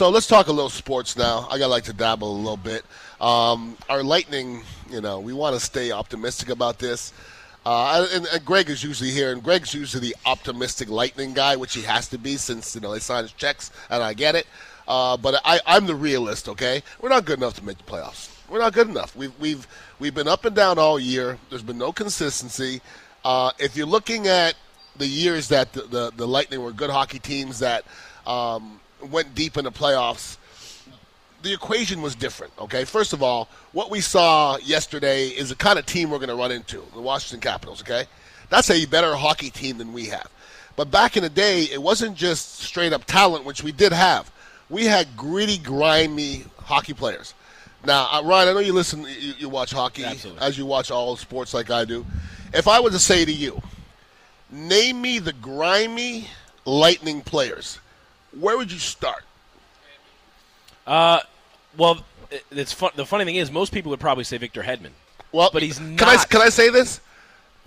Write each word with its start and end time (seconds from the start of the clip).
So 0.00 0.08
let's 0.08 0.26
talk 0.26 0.46
a 0.46 0.50
little 0.50 0.70
sports 0.70 1.14
now. 1.14 1.46
I 1.50 1.58
got 1.58 1.68
like 1.68 1.84
to 1.84 1.92
dabble 1.92 2.34
a 2.34 2.40
little 2.40 2.56
bit. 2.56 2.86
Um, 3.20 3.76
our 3.90 4.02
Lightning, 4.02 4.62
you 4.90 5.02
know, 5.02 5.20
we 5.20 5.34
want 5.34 5.54
to 5.54 5.60
stay 5.60 5.92
optimistic 5.92 6.48
about 6.48 6.78
this. 6.78 7.12
Uh, 7.66 8.08
and, 8.10 8.26
and, 8.32 8.42
Greg 8.42 8.70
is 8.70 8.82
usually 8.82 9.10
here, 9.10 9.30
and 9.30 9.42
Greg's 9.42 9.74
usually 9.74 10.08
the 10.08 10.16
optimistic 10.24 10.88
Lightning 10.88 11.34
guy, 11.34 11.54
which 11.54 11.74
he 11.74 11.82
has 11.82 12.08
to 12.08 12.16
be 12.16 12.38
since 12.38 12.74
you 12.74 12.80
know 12.80 12.94
they 12.94 12.98
sign 12.98 13.24
his 13.24 13.32
checks, 13.32 13.72
and 13.90 14.02
I 14.02 14.14
get 14.14 14.34
it. 14.34 14.46
Uh, 14.88 15.18
but 15.18 15.38
I, 15.44 15.60
I'm 15.66 15.84
the 15.84 15.94
realist. 15.94 16.48
Okay, 16.48 16.82
we're 17.02 17.10
not 17.10 17.26
good 17.26 17.38
enough 17.38 17.56
to 17.56 17.64
make 17.66 17.76
the 17.76 17.84
playoffs. 17.84 18.34
We're 18.48 18.60
not 18.60 18.72
good 18.72 18.88
enough. 18.88 19.14
We've 19.14 19.38
we've 19.38 19.68
we've 19.98 20.14
been 20.14 20.28
up 20.28 20.46
and 20.46 20.56
down 20.56 20.78
all 20.78 20.98
year. 20.98 21.36
There's 21.50 21.62
been 21.62 21.76
no 21.76 21.92
consistency. 21.92 22.80
Uh, 23.22 23.50
if 23.58 23.76
you're 23.76 23.84
looking 23.84 24.28
at 24.28 24.54
the 24.96 25.06
years 25.06 25.48
that 25.48 25.74
the, 25.74 25.82
the, 25.82 26.12
the 26.16 26.26
Lightning 26.26 26.62
were 26.62 26.72
good 26.72 26.88
hockey 26.88 27.18
teams 27.18 27.58
that 27.58 27.84
um, 28.26 28.80
went 29.02 29.34
deep 29.34 29.56
in 29.56 29.64
the 29.64 29.72
playoffs, 29.72 30.36
the 31.42 31.52
equation 31.52 32.02
was 32.02 32.14
different. 32.14 32.52
Okay, 32.58 32.84
first 32.84 33.12
of 33.12 33.22
all, 33.22 33.48
what 33.72 33.90
we 33.90 34.00
saw 34.00 34.58
yesterday 34.58 35.28
is 35.28 35.48
the 35.48 35.54
kind 35.54 35.78
of 35.78 35.86
team 35.86 36.10
we're 36.10 36.18
going 36.18 36.28
to 36.28 36.34
run 36.34 36.52
into, 36.52 36.84
the 36.94 37.00
Washington 37.00 37.40
Capitals. 37.40 37.80
Okay, 37.82 38.04
that's 38.48 38.70
a 38.70 38.86
better 38.86 39.14
hockey 39.14 39.50
team 39.50 39.78
than 39.78 39.92
we 39.92 40.06
have. 40.06 40.30
But 40.76 40.90
back 40.90 41.16
in 41.16 41.22
the 41.22 41.28
day, 41.28 41.64
it 41.64 41.82
wasn't 41.82 42.16
just 42.16 42.60
straight 42.60 42.92
up 42.92 43.04
talent, 43.04 43.44
which 43.44 43.62
we 43.62 43.72
did 43.72 43.92
have. 43.92 44.30
We 44.68 44.84
had 44.84 45.16
gritty, 45.16 45.58
grimy 45.58 46.44
hockey 46.58 46.94
players. 46.94 47.34
Now, 47.84 48.08
uh, 48.12 48.22
Ryan, 48.22 48.48
I 48.48 48.52
know 48.52 48.58
you 48.60 48.72
listen, 48.72 49.02
you, 49.02 49.34
you 49.38 49.48
watch 49.48 49.72
hockey 49.72 50.04
Absolutely. 50.04 50.42
as 50.42 50.58
you 50.58 50.66
watch 50.66 50.90
all 50.90 51.16
sports 51.16 51.54
like 51.54 51.70
I 51.70 51.84
do. 51.84 52.04
If 52.52 52.68
I 52.68 52.80
were 52.80 52.90
to 52.90 52.98
say 52.98 53.24
to 53.24 53.32
you, 53.32 53.60
name 54.50 55.00
me 55.00 55.18
the 55.18 55.32
grimy 55.32 56.28
Lightning 56.66 57.22
players, 57.22 57.78
where 58.38 58.56
would 58.56 58.70
you 58.70 58.78
start? 58.78 59.22
Uh, 60.86 61.20
well, 61.76 62.04
it's 62.50 62.72
fun. 62.72 62.90
The 62.96 63.06
funny 63.06 63.24
thing 63.24 63.36
is, 63.36 63.50
most 63.50 63.72
people 63.72 63.90
would 63.90 64.00
probably 64.00 64.24
say 64.24 64.38
Victor 64.38 64.62
Hedman. 64.62 64.90
Well, 65.32 65.50
but 65.52 65.62
he's 65.62 65.78
not. 65.80 65.98
Can. 65.98 66.08
I 66.08 66.24
can 66.24 66.40
I 66.40 66.48
say 66.48 66.70
this? 66.70 67.00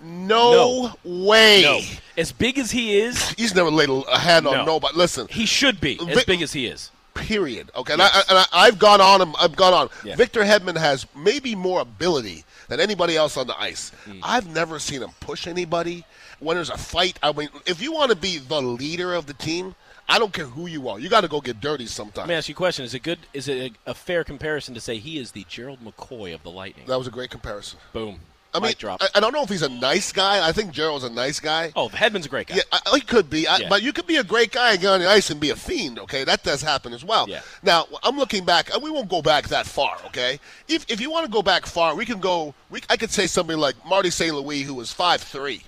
No, 0.00 0.92
way. 1.04 1.62
No, 1.62 1.80
as 2.20 2.30
big 2.32 2.58
as 2.58 2.70
he 2.70 2.98
is, 2.98 3.30
He's 3.30 3.54
never 3.54 3.70
laid 3.70 3.88
a 3.88 4.18
hand 4.18 4.46
on 4.46 4.54
No. 4.58 4.64
nobody. 4.64 4.96
Listen, 4.96 5.26
he 5.30 5.46
should 5.46 5.80
be 5.80 5.98
as 5.98 6.06
Vic- 6.18 6.26
big 6.26 6.42
as 6.42 6.52
he 6.52 6.66
is. 6.66 6.90
period. 7.14 7.70
Okay, 7.76 7.94
Yes. 7.96 8.24
and, 8.28 8.36
I, 8.38 8.40
and 8.40 8.46
I, 8.52 8.66
I've 8.66 8.78
gone 8.78 9.00
on 9.00 9.22
him. 9.22 9.34
I've 9.38 9.56
gone 9.56 9.72
on. 9.72 9.88
Yeah. 10.04 10.16
Victor 10.16 10.42
Hedman 10.42 10.76
has 10.76 11.06
maybe 11.16 11.54
more 11.54 11.80
ability 11.80 12.44
than 12.68 12.80
anybody 12.80 13.16
else 13.16 13.36
on 13.38 13.46
the 13.46 13.58
ice. 13.58 13.92
Mm. 14.06 14.18
I've 14.22 14.48
never 14.52 14.78
seen 14.78 15.00
him 15.00 15.10
push 15.20 15.46
anybody. 15.46 16.04
When 16.40 16.56
there's 16.56 16.70
a 16.70 16.76
fight, 16.76 17.18
I 17.22 17.32
mean, 17.32 17.48
if 17.64 17.80
you 17.80 17.92
want 17.92 18.10
to 18.10 18.16
be 18.16 18.38
the 18.38 18.60
leader 18.60 19.14
of 19.14 19.24
the 19.26 19.34
team, 19.34 19.74
I 20.08 20.18
don't 20.18 20.32
care 20.32 20.46
who 20.46 20.66
you 20.66 20.88
are. 20.88 20.98
You 21.00 21.08
got 21.08 21.22
to 21.22 21.28
go 21.28 21.40
get 21.40 21.60
dirty 21.60 21.86
sometimes. 21.86 22.18
Let 22.18 22.28
me 22.28 22.34
ask 22.34 22.48
you 22.48 22.54
a 22.54 22.56
question: 22.56 22.84
Is 22.84 22.94
it 22.94 23.02
good? 23.02 23.18
Is 23.32 23.48
it 23.48 23.72
a, 23.86 23.90
a 23.90 23.94
fair 23.94 24.22
comparison 24.24 24.74
to 24.74 24.80
say 24.80 24.98
he 24.98 25.18
is 25.18 25.32
the 25.32 25.44
Gerald 25.48 25.80
McCoy 25.84 26.34
of 26.34 26.42
the 26.42 26.50
Lightning? 26.50 26.86
That 26.86 26.98
was 26.98 27.06
a 27.06 27.10
great 27.10 27.30
comparison. 27.30 27.78
Boom. 27.92 28.20
I 28.56 28.60
mean, 28.60 28.72
drop. 28.78 29.02
I, 29.02 29.08
I 29.16 29.20
don't 29.20 29.32
know 29.32 29.42
if 29.42 29.48
he's 29.48 29.62
a 29.62 29.68
nice 29.68 30.12
guy. 30.12 30.46
I 30.46 30.52
think 30.52 30.70
Gerald's 30.70 31.02
a 31.02 31.10
nice 31.10 31.40
guy. 31.40 31.72
oh, 31.74 31.88
Hedman's 31.88 32.26
a 32.26 32.28
great 32.28 32.46
guy. 32.46 32.56
Yeah, 32.56 32.62
I, 32.70 32.94
he 32.94 33.00
could 33.00 33.28
be, 33.28 33.48
I, 33.48 33.56
Yeah. 33.56 33.68
but 33.68 33.82
you 33.82 33.92
could 33.92 34.06
be 34.06 34.14
a 34.18 34.22
great 34.22 34.52
guy 34.52 34.70
and 34.72 34.80
get 34.80 34.90
on 34.92 35.00
the 35.00 35.08
ice 35.10 35.30
and 35.30 35.40
be 35.40 35.50
a 35.50 35.56
fiend. 35.56 35.98
Okay, 35.98 36.22
that 36.22 36.44
does 36.44 36.62
happen 36.62 36.92
as 36.92 37.04
well. 37.04 37.28
Yeah. 37.28 37.40
Now 37.64 37.86
I'm 38.04 38.16
looking 38.16 38.44
back, 38.44 38.72
and 38.72 38.80
we 38.80 38.90
won't 38.90 39.08
go 39.08 39.22
back 39.22 39.48
that 39.48 39.66
far. 39.66 39.96
Okay, 40.06 40.38
if 40.68 40.88
if 40.88 41.00
you 41.00 41.10
want 41.10 41.26
to 41.26 41.32
go 41.32 41.42
back 41.42 41.66
far, 41.66 41.96
we 41.96 42.06
can 42.06 42.20
go. 42.20 42.54
We 42.70 42.80
I 42.88 42.96
could 42.96 43.10
say 43.10 43.26
somebody 43.26 43.58
like 43.58 43.74
Marty 43.84 44.10
St. 44.10 44.32
Louis, 44.32 44.62
who 44.62 44.74
was 44.74 44.92
five 44.92 45.20
three. 45.20 45.62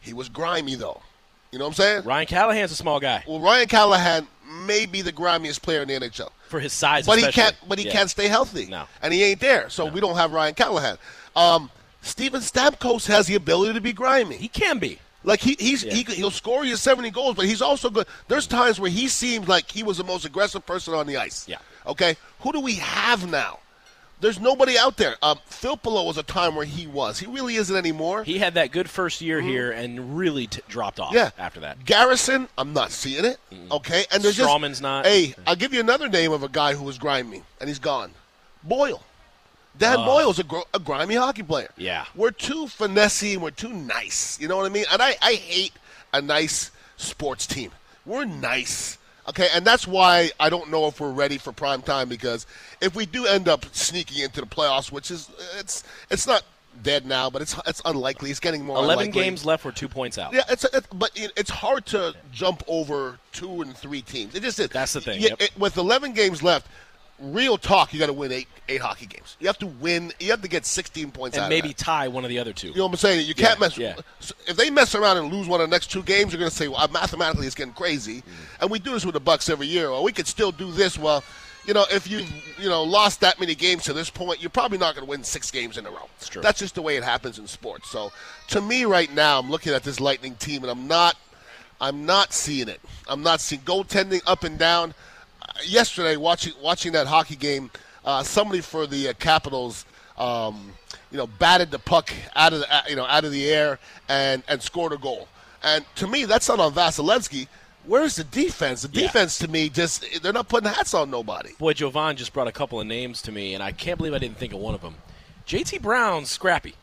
He 0.00 0.12
was 0.12 0.28
grimy 0.28 0.74
though. 0.74 1.00
You 1.50 1.58
know 1.58 1.64
what 1.64 1.70
I'm 1.70 1.74
saying? 1.74 2.02
Ryan 2.04 2.26
Callahan's 2.26 2.72
a 2.72 2.76
small 2.76 3.00
guy 3.00 3.24
Well, 3.26 3.40
Ryan 3.40 3.68
Callahan 3.68 4.26
may 4.66 4.86
be 4.86 5.02
the 5.02 5.12
grimiest 5.12 5.62
player 5.62 5.82
in 5.82 5.88
the 5.88 5.94
NHL, 5.94 6.30
for 6.48 6.60
his 6.60 6.72
size, 6.72 7.06
but 7.06 7.18
he 7.18 7.30
can't. 7.32 7.54
But 7.66 7.78
he 7.78 7.86
Yeah. 7.86 7.92
can't 7.92 8.10
stay 8.10 8.28
healthy. 8.28 8.66
No. 8.66 8.84
and 9.02 9.12
he 9.14 9.22
ain't 9.24 9.40
there. 9.40 9.68
So 9.70 9.86
we 9.86 10.00
don't 10.00 10.16
have 10.16 10.32
Ryan 10.32 10.54
Callahan. 10.54 10.98
Um, 11.36 11.70
Steven 12.02 12.40
Stamkos 12.40 13.06
has 13.06 13.26
the 13.26 13.34
ability 13.34 13.74
to 13.74 13.80
be 13.80 13.92
grimy. 13.92 14.36
He 14.36 14.48
can 14.48 14.78
be. 14.78 14.98
Like 15.24 15.40
he 15.40 15.56
he's 15.58 15.84
Yeah. 15.84 15.94
he 15.94 16.02
he'll 16.04 16.30
score 16.30 16.64
you 16.64 16.76
seventy 16.76 17.10
goals, 17.10 17.34
but 17.34 17.44
he's 17.46 17.60
also 17.60 17.90
good. 17.90 18.06
There's 18.28 18.46
times 18.46 18.78
where 18.80 18.90
he 18.90 19.08
seems 19.08 19.48
like 19.48 19.70
he 19.70 19.82
was 19.82 19.98
the 19.98 20.04
most 20.04 20.24
aggressive 20.24 20.64
person 20.64 20.94
on 20.94 21.06
the 21.06 21.16
ice. 21.16 21.44
Yeah. 21.48 21.58
Okay. 21.86 22.16
Who 22.40 22.52
do 22.52 22.60
we 22.60 22.74
have 22.76 23.28
now? 23.28 23.58
There's 24.20 24.40
nobody 24.40 24.76
out 24.76 24.96
there. 24.96 25.14
Um, 25.22 25.38
Filppula 25.48 26.04
was 26.04 26.18
a 26.18 26.22
time 26.24 26.56
where 26.56 26.64
he 26.66 26.86
was. 26.88 27.20
He 27.20 27.26
really 27.26 27.54
isn't 27.54 27.74
anymore. 27.76 28.24
He 28.24 28.38
had 28.38 28.54
that 28.54 28.72
good 28.72 28.90
first 28.90 29.20
year 29.20 29.40
here 29.40 29.70
and 29.70 30.18
really 30.18 30.46
t- 30.48 30.60
dropped 30.68 30.98
off 30.98 31.08
Mm-hmm. 31.10 31.16
yeah. 31.16 31.30
after 31.38 31.60
that. 31.60 31.84
Garrison, 31.84 32.48
I'm 32.58 32.72
not 32.72 32.90
seeing 32.90 33.24
it. 33.24 33.38
Okay. 33.70 34.04
And 34.10 34.22
there's 34.22 34.36
Stralman's 34.36 34.70
just 34.70 34.82
not. 34.82 35.06
Hey, 35.06 35.34
I'll 35.46 35.54
give 35.56 35.72
you 35.72 35.80
another 35.80 36.08
name 36.08 36.32
of 36.32 36.42
a 36.42 36.48
guy 36.48 36.74
who 36.74 36.82
was 36.84 36.98
grimy, 36.98 37.42
and 37.60 37.68
he's 37.68 37.78
gone. 37.78 38.10
Boyle. 38.64 39.02
Dan 39.78 39.98
Boyle's 39.98 40.40
a, 40.40 40.42
gr- 40.44 40.58
a 40.74 40.80
grimy 40.80 41.14
hockey 41.14 41.44
player. 41.44 41.70
Yeah. 41.76 42.04
We're 42.16 42.32
too 42.32 42.64
finessey 42.66 43.34
and 43.34 43.42
we're 43.42 43.52
too 43.52 43.72
nice. 43.72 44.36
You 44.40 44.48
know 44.48 44.56
what 44.56 44.66
I 44.66 44.70
mean? 44.70 44.84
And 44.90 45.00
I, 45.00 45.14
I 45.22 45.34
hate 45.34 45.72
a 46.12 46.20
nice 46.20 46.72
sports 46.96 47.46
team. 47.46 47.70
We're 48.04 48.24
nice. 48.24 48.97
Okay, 49.28 49.48
and 49.54 49.64
that's 49.64 49.86
why 49.86 50.30
I 50.40 50.48
don't 50.48 50.70
know 50.70 50.86
if 50.86 51.00
we're 51.00 51.10
ready 51.12 51.36
for 51.38 51.52
prime 51.52 51.82
time 51.82 52.08
because 52.08 52.46
if 52.80 52.94
we 52.96 53.04
do 53.06 53.26
end 53.26 53.46
up 53.48 53.64
sneaking 53.74 54.22
into 54.22 54.40
the 54.40 54.46
playoffs, 54.46 54.90
which 54.90 55.10
is 55.10 55.30
it's 55.58 55.84
it's 56.10 56.26
not 56.26 56.42
dead 56.82 57.04
now, 57.04 57.28
but 57.28 57.42
it's 57.42 57.54
it's 57.66 57.82
unlikely. 57.84 58.30
It's 58.30 58.40
getting 58.40 58.64
more 58.64 58.76
Eleven 58.78 59.08
unlikely. 59.08 59.22
games 59.22 59.44
left. 59.44 59.64
We're 59.64 59.72
two 59.72 59.88
points 59.88 60.16
out. 60.16 60.32
Yeah, 60.32 60.42
it's, 60.48 60.64
it's 60.64 60.86
but 60.88 61.10
it, 61.14 61.32
it's 61.36 61.50
hard 61.50 61.84
to 61.86 62.14
jump 62.32 62.62
over 62.68 63.18
two 63.32 63.60
and 63.62 63.76
three 63.76 64.00
teams. 64.00 64.34
It 64.34 64.42
just 64.42 64.58
is. 64.60 64.68
That's 64.70 64.94
the 64.94 65.00
thing, 65.02 65.20
Yeah, 65.20 65.28
yep. 65.30 65.42
it- 65.42 65.58
with 65.58 65.76
11 65.76 66.12
games 66.14 66.42
left, 66.42 66.66
real 67.20 67.58
talk, 67.58 67.92
you 67.92 67.98
got 67.98 68.06
to 68.06 68.12
win 68.12 68.32
eight 68.32 68.48
eight 68.68 68.80
hockey 68.80 69.06
games. 69.06 69.36
You 69.40 69.46
have 69.46 69.58
to 69.58 69.66
win. 69.66 70.12
You 70.20 70.30
have 70.30 70.42
to 70.42 70.48
get 70.48 70.66
16 70.66 71.10
points 71.10 71.36
out 71.38 71.44
and 71.44 71.48
maybe 71.50 71.72
tie 71.72 72.08
one 72.08 72.24
of 72.24 72.28
the 72.28 72.38
other 72.38 72.52
two. 72.52 72.68
You 72.68 72.76
know 72.76 72.84
what 72.84 72.90
I'm 72.92 72.96
saying? 72.96 73.26
You 73.26 73.34
can't 73.34 73.58
Yeah, 73.58 73.66
mess. 73.66 73.78
yeah. 73.78 73.94
If 74.46 74.56
they 74.56 74.70
mess 74.70 74.94
around 74.94 75.16
and 75.16 75.32
lose 75.32 75.46
one 75.48 75.60
of 75.60 75.68
the 75.68 75.74
next 75.74 75.90
two 75.90 76.02
games, 76.02 76.32
you're 76.32 76.38
going 76.40 76.50
to 76.50 76.56
say, 76.56 76.68
"Well, 76.68 76.86
mathematically, 76.88 77.46
it's 77.46 77.54
getting 77.54 77.72
crazy." 77.74 78.18
Mm. 78.18 78.24
And 78.62 78.70
we 78.70 78.78
do 78.78 78.92
this 78.92 79.04
with 79.06 79.14
the 79.14 79.20
Bucs 79.20 79.48
every 79.50 79.66
year. 79.66 79.90
Well, 79.90 80.02
we 80.04 80.12
could 80.12 80.26
still 80.26 80.52
do 80.52 80.70
this. 80.70 80.98
Well, 80.98 81.24
you 81.66 81.74
know, 81.74 81.84
if 81.90 82.10
you 82.10 82.24
you 82.58 82.68
know 82.68 82.82
lost 82.82 83.20
that 83.20 83.38
many 83.40 83.54
games 83.54 83.84
to 83.84 83.92
this 83.92 84.10
point, 84.10 84.40
you're 84.40 84.50
probably 84.50 84.78
not 84.78 84.94
going 84.94 85.06
to 85.06 85.10
win 85.10 85.24
six 85.24 85.50
games 85.50 85.76
in 85.78 85.86
a 85.86 85.90
row. 85.90 86.08
That's 86.18 86.28
true. 86.28 86.42
That's 86.42 86.58
just 86.58 86.74
the 86.74 86.82
way 86.82 86.96
it 86.96 87.04
happens 87.04 87.38
in 87.38 87.46
sports. 87.46 87.90
So, 87.90 88.12
to 88.48 88.60
me, 88.60 88.84
right 88.84 89.12
now, 89.12 89.38
I'm 89.38 89.50
looking 89.50 89.72
at 89.74 89.82
this 89.82 89.98
Lightning 90.00 90.34
team, 90.36 90.62
and 90.62 90.70
I'm 90.70 90.86
not, 90.88 91.16
I'm 91.80 92.06
not 92.06 92.32
seeing 92.32 92.68
it. 92.68 92.80
I'm 93.08 93.22
not 93.22 93.40
seeing 93.40 93.62
goaltending 93.62 94.22
up 94.26 94.44
and 94.44 94.58
down. 94.58 94.94
Yesterday, 95.64 96.16
watching 96.16 96.52
watching 96.62 96.92
that 96.92 97.06
hockey 97.06 97.36
game, 97.36 97.70
uh, 98.04 98.22
somebody 98.22 98.60
for 98.60 98.86
the 98.86 99.08
uh, 99.08 99.12
Capitals, 99.18 99.84
um, 100.16 100.72
you 101.10 101.18
know, 101.18 101.26
batted 101.26 101.70
the 101.70 101.78
puck 101.78 102.10
out 102.36 102.52
of 102.52 102.60
the 102.60 102.66
you 102.88 102.96
know 102.96 103.04
out 103.06 103.24
of 103.24 103.32
the 103.32 103.50
air 103.50 103.78
and 104.08 104.42
and 104.48 104.62
scored 104.62 104.92
a 104.92 104.98
goal. 104.98 105.28
And 105.62 105.84
to 105.96 106.06
me, 106.06 106.24
that's 106.24 106.48
not 106.48 106.60
on 106.60 106.72
Vasilevskiy. 106.72 107.48
Where's 107.84 108.16
the 108.16 108.24
defense? 108.24 108.82
The 108.82 108.88
Yeah. 108.92 109.06
defense 109.06 109.38
to 109.38 109.48
me 109.48 109.68
just 109.68 110.04
they're 110.22 110.32
not 110.32 110.48
putting 110.48 110.70
hats 110.70 110.94
on 110.94 111.10
nobody. 111.10 111.50
Boy, 111.58 111.72
Jovan 111.72 112.16
just 112.16 112.32
brought 112.32 112.46
a 112.48 112.52
couple 112.52 112.80
of 112.80 112.86
names 112.86 113.22
to 113.22 113.32
me, 113.32 113.54
and 113.54 113.62
I 113.62 113.72
can't 113.72 113.96
believe 113.96 114.14
I 114.14 114.18
didn't 114.18 114.38
think 114.38 114.52
of 114.52 114.60
one 114.60 114.74
of 114.74 114.80
them. 114.82 114.94
JT 115.46 115.80
Brown's 115.80 116.28
scrappy. 116.30 116.74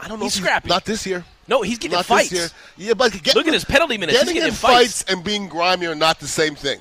I 0.00 0.08
don't 0.08 0.18
know. 0.18 0.24
He's 0.24 0.34
scrappy. 0.34 0.68
Not 0.68 0.84
this 0.86 1.06
year. 1.06 1.24
No, 1.46 1.62
he's 1.62 1.78
getting 1.78 1.96
Not 1.96 2.06
fights. 2.06 2.52
Yeah, 2.76 2.94
but 2.94 3.12
get, 3.22 3.34
Look 3.36 3.46
at 3.46 3.52
his 3.54 3.64
penalty 3.64 3.98
minutes. 3.98 4.18
He's 4.18 4.20
Getting 4.24 4.34
getting 4.34 4.48
in 4.48 4.54
in 4.54 4.58
fights. 4.58 5.02
fights 5.02 5.04
and 5.12 5.22
being 5.22 5.46
grimy 5.46 5.86
are 5.86 5.94
not 5.94 6.18
the 6.18 6.26
same 6.26 6.54
thing. 6.56 6.80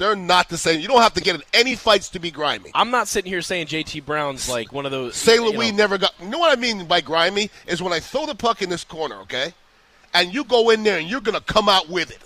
They're 0.00 0.16
not 0.16 0.48
the 0.48 0.56
same. 0.56 0.80
You 0.80 0.88
don't 0.88 1.02
have 1.02 1.12
to 1.12 1.20
get 1.20 1.34
in 1.34 1.42
any 1.52 1.74
fights 1.76 2.08
to 2.08 2.18
be 2.18 2.30
grimy. 2.30 2.70
I'm 2.74 2.90
not 2.90 3.06
sitting 3.06 3.30
here 3.30 3.42
saying 3.42 3.66
JT 3.66 4.06
Brown's 4.06 4.48
like 4.48 4.72
one 4.72 4.86
of 4.86 4.92
those. 4.92 5.14
St. 5.14 5.38
you 5.38 5.52
Louis 5.52 5.72
know- 5.72 5.76
never 5.76 5.98
got. 5.98 6.14
You 6.22 6.30
know 6.30 6.38
what 6.38 6.56
I 6.56 6.58
mean 6.58 6.86
by 6.86 7.02
grimy 7.02 7.50
is 7.66 7.82
when 7.82 7.92
I 7.92 8.00
throw 8.00 8.24
the 8.24 8.34
puck 8.34 8.62
in 8.62 8.70
this 8.70 8.82
corner, 8.82 9.16
okay, 9.16 9.52
and 10.14 10.32
you 10.32 10.44
go 10.44 10.70
in 10.70 10.84
there 10.84 10.98
and 10.98 11.06
you're 11.06 11.20
gonna 11.20 11.42
come 11.42 11.68
out 11.68 11.90
with 11.90 12.10
it. 12.10 12.18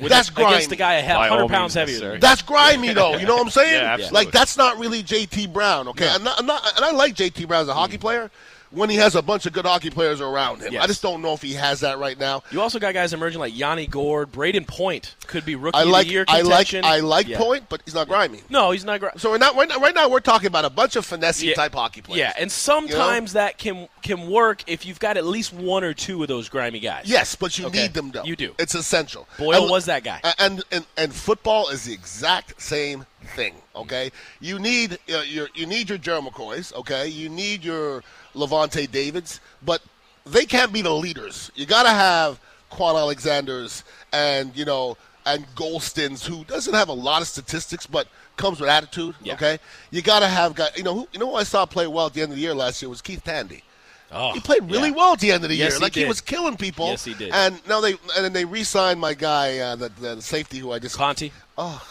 with 0.00 0.08
That's 0.08 0.28
a- 0.28 0.32
grimy. 0.34 0.52
against 0.52 0.70
the 0.70 0.76
guy 0.76 0.94
a 0.94 1.14
By 1.14 1.28
100 1.28 1.48
pounds 1.48 1.74
means 1.74 1.74
heavier. 1.74 1.94
necessary. 1.94 2.18
That's 2.20 2.42
grimy, 2.42 2.92
though. 2.94 3.16
You 3.16 3.26
know 3.26 3.34
what 3.34 3.46
I'm 3.46 3.50
saying? 3.60 3.74
Yeah, 3.74 3.94
absolutely. 3.94 4.14
Like 4.24 4.32
that's 4.32 4.56
not 4.56 4.78
really 4.78 5.02
JT 5.02 5.52
Brown, 5.52 5.88
okay? 5.88 6.08
I'm 6.08 6.22
not, 6.22 6.38
I'm 6.38 6.46
not, 6.46 6.62
and 6.76 6.84
I 6.84 6.92
like 6.92 7.16
JT 7.16 7.48
Brown 7.48 7.62
as 7.62 7.68
a 7.68 7.74
hockey 7.74 7.98
mm. 7.98 8.02
player 8.02 8.30
when 8.70 8.90
he 8.90 8.96
has 8.96 9.14
a 9.14 9.22
bunch 9.22 9.46
of 9.46 9.52
good 9.52 9.64
hockey 9.64 9.90
players 9.90 10.20
around 10.20 10.62
him. 10.62 10.74
I 10.80 10.86
just 10.86 11.02
don't 11.02 11.22
know 11.22 11.32
if 11.32 11.42
he 11.42 11.54
has 11.54 11.80
that 11.80 11.98
right 11.98 12.18
now. 12.18 12.42
You 12.50 12.60
also 12.60 12.78
got 12.78 12.94
guys 12.94 13.12
emerging 13.12 13.40
like 13.40 13.56
Yanni 13.56 13.86
Gourde, 13.86 14.30
Brayden 14.32 14.66
Point 14.66 15.14
could 15.26 15.44
be 15.44 15.54
rookie 15.56 15.78
I 15.78 15.84
like, 15.84 16.02
of 16.04 16.08
the 16.08 16.12
year 16.12 16.24
I 16.28 16.40
like, 16.42 16.68
contention. 16.68 16.84
I 16.84 17.00
like 17.00 17.28
Yeah. 17.28 17.38
Point, 17.38 17.68
but 17.68 17.82
he's 17.84 17.94
not 17.94 18.08
grimy. 18.08 18.40
No, 18.50 18.70
he's 18.70 18.84
not. 18.84 19.00
grimy. 19.00 19.18
So 19.18 19.30
we're 19.30 19.38
not 19.38 19.54
right 19.56 19.68
now, 19.68 19.78
right 19.78 19.94
now. 19.94 20.08
We're 20.08 20.20
talking 20.20 20.46
about 20.48 20.64
a 20.64 20.70
bunch 20.70 20.96
of 20.96 21.04
finesse 21.06 21.42
yeah, 21.42 21.54
type 21.54 21.74
hockey 21.74 22.02
players. 22.02 22.18
Yeah, 22.18 22.32
and 22.38 22.50
sometimes 22.50 23.32
that 23.34 23.58
can 23.58 23.88
can 24.02 24.28
work 24.28 24.62
if 24.66 24.84
you've 24.86 25.00
got 25.00 25.16
at 25.16 25.24
least 25.24 25.52
one 25.52 25.84
or 25.84 25.94
two 25.94 26.22
of 26.22 26.28
those 26.28 26.48
grimy 26.48 26.80
guys. 26.80 27.04
Yes, 27.06 27.34
but 27.34 27.58
you 27.58 27.66
Okay. 27.66 27.82
need 27.82 27.94
them 27.94 28.10
though. 28.10 28.24
You 28.24 28.36
do. 28.36 28.54
It's 28.58 28.74
essential. 28.74 29.28
Boyle 29.38 29.62
And- 29.62 29.70
was 29.70 29.86
that 29.86 30.04
guy. 30.04 30.20
And 30.38 30.62
and 30.70 30.86
and 30.96 31.14
football 31.14 31.68
is 31.68 31.84
the 31.84 31.92
exact 31.92 32.60
same 32.60 33.06
thing. 33.34 33.54
Okay, 33.74 34.10
you 34.40 34.58
need 34.58 34.98
uh, 35.12 35.20
your 35.26 35.48
you 35.54 35.66
need 35.66 35.88
your 35.88 35.98
Jerry 35.98 36.20
McCoys. 36.20 36.72
Okay, 36.74 37.08
you 37.08 37.28
need 37.28 37.64
your 37.64 38.02
Lavonte 38.36 38.90
Davids, 38.90 39.40
but 39.64 39.82
they 40.24 40.44
can't 40.46 40.72
be 40.72 40.82
the 40.82 40.92
leaders. 40.92 41.50
You 41.54 41.66
got 41.66 41.84
to 41.84 41.90
have 41.90 42.40
Kwon 42.70 42.94
Alexander's 43.00 43.82
and 44.12 44.56
you 44.56 44.64
know 44.64 44.96
and 45.24 45.44
Goldsons, 45.56 46.24
who 46.24 46.44
doesn't 46.44 46.74
have 46.74 46.88
a 46.88 46.92
lot 46.92 47.20
of 47.22 47.26
statistics 47.28 47.86
but 47.86 48.06
comes 48.36 48.60
with 48.60 48.70
attitude. 48.70 49.14
Yeah. 49.22 49.34
Okay, 49.34 49.58
you 49.90 50.02
got 50.02 50.20
to 50.20 50.28
have 50.28 50.54
guys. 50.54 50.70
You 50.76 50.84
know, 50.84 50.94
who, 50.94 51.08
you 51.12 51.18
know 51.18 51.30
who 51.30 51.36
I 51.36 51.42
saw 51.42 51.66
play 51.66 51.86
well 51.86 52.06
at 52.06 52.14
the 52.14 52.22
end 52.22 52.30
of 52.32 52.36
the 52.36 52.42
year 52.42 52.54
last 52.54 52.80
year 52.82 52.88
was 52.88 53.02
Keith 53.02 53.24
Tandy. 53.24 53.62
Oh, 54.12 54.32
He 54.34 54.38
played 54.40 54.70
really 54.70 54.90
yeah. 54.90 54.94
well 54.94 55.12
at 55.14 55.18
the 55.18 55.32
end 55.32 55.42
of 55.42 55.50
the 55.50 55.56
Yes, 55.56 55.72
year. 55.72 55.78
he 55.78 55.82
like 55.84 55.94
he 55.96 56.04
was 56.04 56.20
killing 56.20 56.56
people. 56.56 56.86
Yes, 56.86 57.04
he 57.04 57.14
did. 57.14 57.32
And 57.32 57.60
now 57.66 57.80
they 57.80 57.92
and 58.14 58.24
then 58.24 58.32
they 58.32 58.44
re-signed 58.44 59.00
my 59.00 59.14
guy, 59.14 59.58
uh, 59.58 59.74
the, 59.74 59.88
the 59.88 60.20
safety 60.22 60.58
who 60.58 60.70
I 60.70 60.78
just. 60.78 60.96
Conte. 60.96 61.30
Oh, 61.58 61.82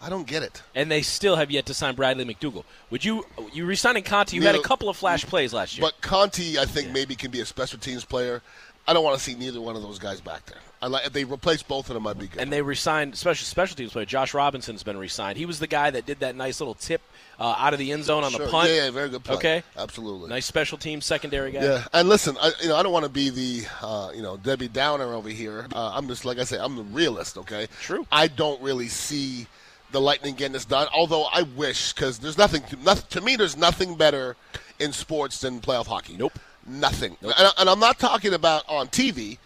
I 0.00 0.08
don't 0.10 0.26
get 0.26 0.42
it. 0.42 0.62
And 0.74 0.90
they 0.90 1.02
still 1.02 1.36
have 1.36 1.50
yet 1.50 1.66
to 1.66 1.74
sign 1.74 1.94
Bradley 1.94 2.24
McDougald. 2.24 2.64
Would 2.90 3.04
you 3.04 3.24
you 3.52 3.64
resigning 3.64 4.02
Conte? 4.02 4.34
You 4.34 4.42
had 4.42 4.54
a 4.54 4.62
couple 4.62 4.88
of 4.88 4.96
flash 4.96 5.24
plays 5.24 5.52
last 5.54 5.76
year. 5.78 5.86
But 5.86 6.00
Conte, 6.00 6.58
I 6.58 6.64
think 6.66 6.92
maybe 6.92 7.14
can 7.14 7.30
be 7.30 7.40
a 7.40 7.46
special 7.46 7.78
teams 7.78 8.04
player. 8.04 8.42
I 8.88 8.92
don't 8.92 9.02
want 9.02 9.18
to 9.18 9.24
see 9.24 9.34
neither 9.34 9.60
one 9.60 9.74
of 9.74 9.82
those 9.82 9.98
guys 9.98 10.20
back 10.20 10.46
there. 10.46 10.58
I 10.80 10.86
like 10.88 11.06
if 11.06 11.12
they 11.12 11.24
replace 11.24 11.62
both 11.62 11.88
of 11.90 11.94
them, 11.94 12.06
I'd 12.06 12.18
be 12.18 12.28
good. 12.28 12.40
and 12.40 12.52
they 12.52 12.62
resigned 12.62 13.16
special 13.16 13.44
special 13.46 13.74
teams 13.76 13.92
player 13.92 14.04
Josh 14.04 14.34
Robinson's 14.34 14.82
been 14.82 14.98
resigned. 14.98 15.38
He 15.38 15.46
was 15.46 15.58
the 15.58 15.66
guy 15.66 15.90
that 15.90 16.06
did 16.06 16.20
that 16.20 16.36
nice 16.36 16.60
little 16.60 16.74
tip 16.74 17.00
uh, 17.40 17.54
out 17.58 17.72
of 17.72 17.78
the 17.80 17.90
end 17.92 18.04
zone 18.04 18.22
on 18.22 18.30
Sure. 18.30 18.44
the 18.44 18.52
punt. 18.52 18.68
Yeah, 18.68 18.84
yeah, 18.84 18.90
very 18.90 19.08
good 19.08 19.24
play. 19.24 19.34
Okay. 19.36 19.62
absolutely. 19.76 20.28
Nice 20.28 20.44
special 20.46 20.78
team 20.78 21.00
secondary 21.00 21.50
guy. 21.50 21.64
Yeah, 21.64 21.84
and 21.94 22.08
listen, 22.08 22.36
I, 22.40 22.52
you 22.62 22.68
know, 22.68 22.76
I 22.76 22.82
don't 22.82 22.92
want 22.92 23.04
to 23.04 23.10
be 23.10 23.30
the, 23.30 23.66
uh, 23.82 24.10
you 24.14 24.22
know, 24.22 24.36
Debbie 24.36 24.68
Downer 24.68 25.14
over 25.14 25.30
here. 25.30 25.66
Uh, 25.74 25.92
I'm 25.94 26.06
just 26.08 26.24
like 26.24 26.38
I 26.38 26.44
say, 26.44 26.58
I'm 26.58 26.76
the 26.76 26.84
realist. 26.84 27.38
Okay, 27.38 27.66
True. 27.80 28.06
I 28.12 28.28
don't 28.28 28.60
really 28.62 28.88
see 28.88 29.46
the 29.92 30.00
Lightning 30.00 30.34
getting 30.34 30.52
this 30.52 30.64
done. 30.64 30.88
Although 30.94 31.24
I 31.24 31.42
wish, 31.42 31.92
because 31.92 32.18
there's 32.18 32.38
nothing, 32.38 32.62
to, 32.64 32.76
nothing 32.76 33.06
to 33.10 33.20
me. 33.20 33.36
There's 33.36 33.56
nothing 33.56 33.94
better 33.96 34.36
in 34.78 34.92
sports 34.92 35.40
than 35.40 35.60
playoff 35.60 35.86
hockey. 35.86 36.16
Nope. 36.16 36.38
nothing. 36.66 37.16
And, 37.22 37.52
and 37.58 37.70
I'm 37.70 37.80
not 37.80 37.98
talking 37.98 38.34
about 38.34 38.64
on 38.68 38.88
TV 38.88 39.38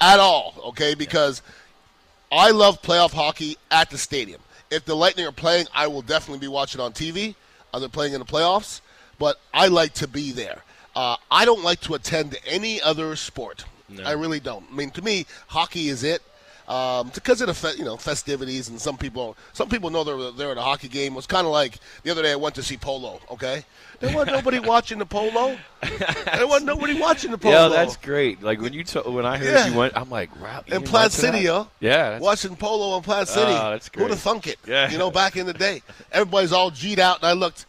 at 0.00 0.20
all. 0.20 0.54
Okay, 0.66 0.94
because 0.94 1.42
I 2.32 2.50
love 2.50 2.82
playoff 2.82 3.12
hockey 3.12 3.56
at 3.70 3.90
the 3.90 3.98
stadium. 3.98 4.40
If 4.70 4.84
the 4.84 4.96
Lightning 4.96 5.26
are 5.26 5.32
playing, 5.32 5.66
I 5.74 5.86
will 5.86 6.02
definitely 6.02 6.40
be 6.40 6.48
watching 6.48 6.80
on 6.80 6.92
TV. 6.92 7.34
Are 7.72 7.80
they 7.80 7.88
playing 7.88 8.12
in 8.12 8.18
the 8.18 8.26
playoffs? 8.26 8.80
But 9.18 9.38
I 9.52 9.68
like 9.68 9.94
to 9.94 10.08
be 10.08 10.32
there. 10.32 10.62
Uh, 10.96 11.16
I 11.30 11.44
don't 11.44 11.62
like 11.62 11.80
to 11.82 11.94
attend 11.94 12.36
any 12.46 12.80
other 12.80 13.14
sport. 13.16 13.64
I 14.04 14.12
really 14.12 14.40
don't. 14.40 14.64
I 14.72 14.74
mean, 14.74 14.90
to 14.92 15.02
me, 15.02 15.26
hockey 15.46 15.88
is 15.88 16.02
it. 16.02 16.22
Um, 16.66 17.10
because 17.12 17.40
of 17.42 17.48
the 17.48 17.54
fe- 17.54 17.74
you 17.76 17.84
know 17.84 17.96
festivities 17.98 18.68
and 18.70 18.80
some 18.80 18.96
people 18.96 19.36
some 19.52 19.68
people 19.68 19.90
know 19.90 20.02
they're 20.02 20.30
they're 20.32 20.50
at 20.52 20.56
a 20.56 20.62
hockey 20.62 20.88
game. 20.88 21.12
It 21.12 21.16
was 21.16 21.26
kind 21.26 21.46
of 21.46 21.52
like 21.52 21.78
the 22.04 22.10
other 22.10 22.22
day 22.22 22.32
I 22.32 22.36
went 22.36 22.54
to 22.54 22.62
see 22.62 22.76
polo. 22.78 23.20
Okay, 23.30 23.64
there 24.00 24.14
wasn't 24.14 24.32
nobody 24.36 24.60
watching 24.60 24.98
the 24.98 25.04
polo. 25.06 25.58
There 25.82 26.46
wasn't 26.46 26.66
nobody 26.66 26.98
watching 26.98 27.30
the 27.32 27.38
polo. 27.44 27.54
Yeah, 27.54 27.68
that's 27.68 27.96
great. 27.98 28.42
Like 28.42 28.60
when 28.62 28.72
you 28.72 28.82
to, 28.84 29.02
when 29.02 29.26
I 29.26 29.36
heard 29.36 29.48
Yeah. 29.52 29.66
you 29.68 29.74
went, 29.78 29.94
I'm 29.96 30.08
like, 30.08 30.30
wow. 30.40 30.64
in 30.66 30.82
Plant? 30.82 31.12
City, 31.12 31.40
yo. 31.40 31.68
Yeah, 31.80 32.18
Watching 32.18 32.56
polo 32.56 32.96
in 32.96 33.02
Plant 33.02 33.28
City. 33.28 33.52
Oh, 33.52 33.70
that's 33.72 33.90
Who'd 33.94 34.08
have 34.10 34.18
thunk 34.20 34.46
it? 34.46 34.58
Yeah. 34.66 34.90
You 34.90 34.96
know, 34.96 35.10
back 35.10 35.36
in 35.36 35.44
the 35.46 35.52
day. 35.52 35.82
Everybody's 36.12 36.52
all 36.52 36.70
G'd 36.70 36.98
out, 36.98 37.18
and 37.18 37.26
I 37.26 37.32
looked 37.34 37.66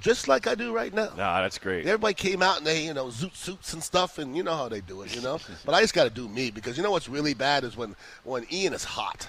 just 0.00 0.28
like 0.28 0.46
I 0.46 0.54
do 0.54 0.72
right 0.74 0.92
now. 0.92 1.10
Nah, 1.16 1.40
that's 1.40 1.58
great. 1.58 1.86
Everybody 1.86 2.14
came 2.14 2.42
out 2.42 2.58
and 2.58 2.66
they, 2.66 2.84
you 2.84 2.94
know, 2.94 3.06
zoot 3.06 3.34
suits 3.34 3.72
and 3.72 3.82
stuff, 3.82 4.18
and 4.18 4.36
you 4.36 4.42
know 4.42 4.54
how 4.54 4.68
they 4.68 4.80
do 4.80 5.02
it, 5.02 5.14
you 5.14 5.22
know. 5.22 5.38
but 5.64 5.74
I 5.74 5.80
just 5.80 5.94
got 5.94 6.04
to 6.04 6.10
do 6.10 6.28
me 6.28 6.50
because 6.50 6.76
you 6.76 6.82
know 6.82 6.90
what's 6.90 7.08
really 7.08 7.34
bad 7.34 7.64
is 7.64 7.76
when 7.76 7.94
when 8.24 8.46
Ian 8.52 8.72
is 8.74 8.84
hot. 8.84 9.28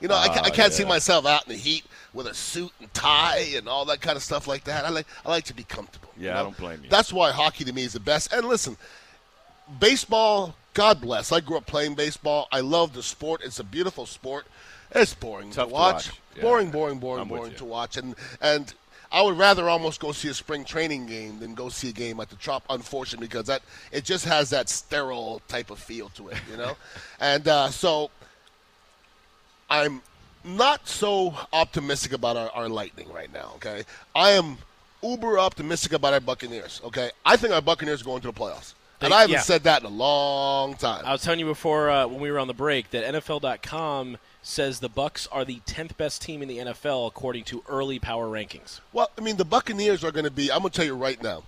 You 0.00 0.08
know, 0.08 0.16
I, 0.16 0.26
I 0.26 0.48
Oh, 0.48 0.50
can't 0.50 0.72
see 0.72 0.84
myself 0.84 1.26
out 1.26 1.46
in 1.46 1.52
the 1.52 1.58
heat 1.58 1.84
with 2.12 2.26
a 2.26 2.34
suit 2.34 2.72
and 2.80 2.92
tie 2.92 3.52
and 3.54 3.68
all 3.68 3.84
that 3.84 4.00
kind 4.00 4.16
of 4.16 4.22
stuff 4.24 4.48
like 4.48 4.64
that. 4.64 4.84
I 4.84 4.88
like 4.88 5.06
I 5.24 5.30
like 5.30 5.44
to 5.44 5.54
be 5.54 5.62
comfortable. 5.62 6.08
you 6.18 6.26
Yeah, 6.26 6.40
I 6.40 6.42
don't 6.42 6.56
blame 6.56 6.80
you. 6.82 6.90
That's 6.90 7.12
why 7.12 7.30
hockey 7.30 7.64
to 7.64 7.72
me 7.72 7.84
is 7.84 7.92
the 7.92 8.00
best. 8.00 8.32
And 8.32 8.48
listen, 8.48 8.76
baseball, 9.78 10.54
God 10.74 11.00
bless. 11.00 11.32
I 11.32 11.40
grew 11.40 11.56
up 11.56 11.66
playing 11.66 11.94
baseball. 11.94 12.48
I 12.50 12.60
love 12.60 12.94
the 12.94 13.02
sport. 13.02 13.42
It's 13.44 13.60
a 13.60 13.64
beautiful 13.64 14.06
sport. 14.06 14.46
It's 14.94 15.14
boring 15.14 15.50
Tough 15.50 15.66
to 15.66 15.68
to 15.68 15.74
watch. 15.74 15.94
watch. 16.08 16.20
Yeah. 16.36 16.42
Boring, 16.42 16.70
boring, 16.70 16.98
boring, 16.98 17.22
I'm 17.22 17.28
boring 17.28 17.54
to 17.54 17.64
watch. 17.64 17.96
And 17.96 18.14
and 18.40 18.74
I 19.12 19.20
would 19.20 19.36
rather 19.36 19.68
almost 19.68 20.00
go 20.00 20.12
see 20.12 20.28
a 20.28 20.34
spring 20.34 20.64
training 20.64 21.04
game 21.04 21.38
than 21.38 21.54
go 21.54 21.68
see 21.68 21.90
a 21.90 21.92
game 21.92 22.18
at 22.18 22.30
the 22.30 22.36
Trop. 22.36 22.64
Unfortunately, 22.70 23.28
because 23.28 23.46
that 23.46 23.62
it 23.92 24.04
just 24.04 24.24
has 24.24 24.48
that 24.50 24.70
sterile 24.70 25.42
type 25.48 25.70
of 25.70 25.78
feel 25.78 26.08
to 26.10 26.28
it, 26.28 26.38
you 26.50 26.56
know. 26.56 26.76
and 27.20 27.46
uh, 27.46 27.68
so 27.68 28.10
I'm 29.68 30.00
not 30.44 30.88
so 30.88 31.34
optimistic 31.52 32.12
about 32.12 32.36
our, 32.38 32.50
our 32.50 32.68
Lightning 32.70 33.12
right 33.12 33.30
now. 33.30 33.52
Okay, 33.56 33.84
I 34.14 34.30
am 34.30 34.56
uber 35.02 35.38
optimistic 35.38 35.92
about 35.92 36.14
our 36.14 36.20
Buccaneers. 36.20 36.80
Okay, 36.82 37.10
I 37.26 37.36
think 37.36 37.52
our 37.52 37.62
Buccaneers 37.62 38.00
are 38.00 38.04
going 38.06 38.22
to 38.22 38.28
the 38.28 38.32
playoffs, 38.32 38.72
and 39.02 39.12
I 39.12 39.20
haven't 39.20 39.34
yeah. 39.34 39.40
said 39.40 39.64
that 39.64 39.82
in 39.82 39.86
a 39.86 39.94
long 39.94 40.74
time. 40.74 41.04
I 41.04 41.12
was 41.12 41.20
telling 41.20 41.38
you 41.38 41.46
before 41.46 41.90
uh, 41.90 42.06
when 42.06 42.20
we 42.20 42.30
were 42.30 42.38
on 42.38 42.46
the 42.46 42.54
break 42.54 42.90
that 42.92 43.04
NFL.com 43.14 44.16
says 44.42 44.80
the 44.80 44.90
Bucs 44.90 45.28
are 45.30 45.44
the 45.44 45.60
10th 45.66 45.96
best 45.96 46.20
team 46.22 46.42
in 46.42 46.48
the 46.48 46.58
NFL 46.58 47.06
according 47.06 47.44
to 47.44 47.62
early 47.68 47.98
power 47.98 48.26
rankings. 48.26 48.80
Well, 48.92 49.10
I 49.16 49.20
mean, 49.20 49.36
the 49.36 49.44
Buccaneers 49.44 50.02
are 50.04 50.10
going 50.12 50.24
to 50.24 50.30
be. 50.30 50.50
I'm 50.50 50.60
going 50.60 50.70
to 50.70 50.76
tell 50.76 50.84
you 50.86 50.96
right 50.96 51.22
now, 51.22 51.44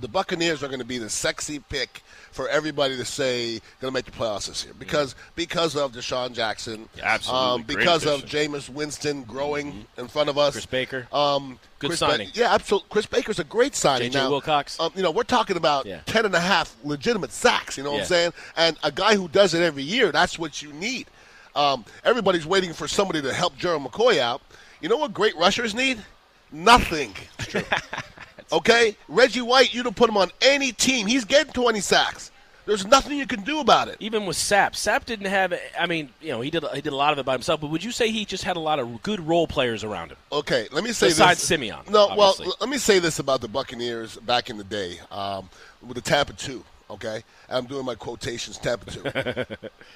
the 0.00 0.08
Buccaneers 0.08 0.62
are 0.62 0.68
going 0.68 0.78
to 0.78 0.86
be 0.86 0.98
the 0.98 1.10
sexy 1.10 1.58
pick 1.58 2.02
for 2.30 2.48
everybody 2.48 2.96
to 2.96 3.04
say 3.04 3.60
going 3.80 3.90
to 3.90 3.90
make 3.90 4.06
the 4.06 4.10
playoffs 4.12 4.46
this 4.46 4.64
year 4.64 4.72
because 4.78 5.14
because 5.34 5.76
of 5.76 5.92
DeSean 5.92 6.32
Jackson, 6.32 6.88
absolutely. 7.02 7.46
um, 7.46 7.62
because 7.64 8.06
of. 8.06 8.22
Jameis 8.24 8.70
Winston 8.70 9.24
growing 9.24 9.84
in 9.98 10.08
front 10.08 10.30
of 10.30 10.38
us, 10.38 10.52
Chris 10.54 10.64
Baker. 10.66 11.06
Um, 11.12 11.58
Good 11.78 11.88
Chris 11.88 11.98
signing. 11.98 12.28
Ba- 12.28 12.38
yeah, 12.38 12.54
absolutely. 12.54 12.88
Chris 12.88 13.04
Baker's 13.06 13.38
a 13.38 13.44
great 13.44 13.74
signing. 13.74 14.10
J.J. 14.12 14.24
Now, 14.24 14.30
Wilcox. 14.30 14.80
Um, 14.80 14.92
you 14.94 15.02
know, 15.02 15.10
we're 15.10 15.24
talking 15.24 15.56
about 15.58 15.84
Yeah. 15.84 16.00
ten 16.06 16.24
and 16.24 16.34
a 16.34 16.40
half 16.40 16.74
legitimate 16.84 17.32
sacks. 17.32 17.76
You 17.76 17.82
know 17.84 17.90
what 17.90 17.96
Yeah. 17.96 18.02
I'm 18.04 18.08
saying? 18.08 18.32
And 18.56 18.76
a 18.82 18.92
guy 18.92 19.16
who 19.16 19.28
does 19.28 19.52
it 19.54 19.60
every 19.62 19.82
year. 19.82 20.10
That's 20.12 20.38
what 20.38 20.62
you 20.62 20.72
need. 20.72 21.08
Um, 21.54 21.84
everybody's 22.04 22.46
waiting 22.46 22.72
for 22.72 22.88
somebody 22.88 23.22
to 23.22 23.32
help 23.32 23.56
Gerald 23.56 23.84
McCoy 23.84 24.18
out. 24.18 24.42
You 24.80 24.88
know 24.88 24.96
what 24.96 25.12
great 25.12 25.36
rushers 25.36 25.74
need? 25.74 26.02
Nothing. 26.50 27.14
okay, 28.52 28.96
Reggie 29.08 29.42
White, 29.42 29.72
you'd 29.74 29.86
have 29.86 29.96
put 29.96 30.08
him 30.08 30.16
on 30.16 30.30
any 30.40 30.72
team. 30.72 31.06
He's 31.06 31.24
getting 31.24 31.52
20 31.52 31.80
sacks. 31.80 32.30
There's 32.64 32.86
nothing 32.86 33.18
you 33.18 33.26
can 33.26 33.42
do 33.42 33.58
about 33.58 33.88
it. 33.88 33.96
Even 33.98 34.24
with 34.24 34.36
Sapp, 34.36 34.72
Sapp 34.74 35.04
didn't 35.04 35.26
have. 35.26 35.52
I 35.78 35.86
mean, 35.86 36.10
you 36.20 36.28
know, 36.30 36.40
he 36.40 36.48
did 36.50 36.64
he 36.72 36.80
did 36.80 36.92
a 36.92 36.96
lot 36.96 37.12
of 37.12 37.18
it 37.18 37.24
by 37.24 37.32
himself. 37.32 37.60
But 37.60 37.70
would 37.70 37.82
you 37.82 37.90
say 37.90 38.12
he 38.12 38.24
just 38.24 38.44
had 38.44 38.56
a 38.56 38.60
lot 38.60 38.78
of 38.78 39.02
good 39.02 39.18
role 39.18 39.48
players 39.48 39.82
around 39.82 40.10
him? 40.12 40.16
Okay, 40.30 40.68
let 40.70 40.84
me 40.84 40.92
say 40.92 41.08
this 41.08 41.18
Besides 41.18 41.40
this. 41.40 41.48
Simeon, 41.48 41.80
No, 41.90 42.06
obviously. 42.06 42.46
well, 42.46 42.56
let 42.60 42.70
me 42.70 42.78
say 42.78 43.00
this 43.00 43.18
about 43.18 43.40
the 43.40 43.48
Buccaneers 43.48 44.16
back 44.18 44.48
in 44.48 44.58
the 44.58 44.64
day 44.64 45.00
um, 45.10 45.50
with 45.80 45.96
the 45.96 46.00
Tampa 46.00 46.34
2, 46.34 46.64
okay? 46.92 47.22
I'm 47.48 47.66
doing 47.66 47.84
my 47.84 47.94
quotations, 47.94 48.58
2. 48.58 48.76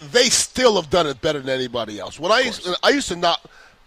they 0.12 0.24
still 0.24 0.76
have 0.76 0.90
done 0.90 1.06
it 1.06 1.20
better 1.20 1.40
than 1.40 1.50
anybody 1.50 1.98
else. 1.98 2.18
When 2.18 2.32
I 2.32 2.40
used, 2.40 2.68
I 2.82 2.90
used 2.90 3.08
to 3.08 3.16
not 3.16 3.40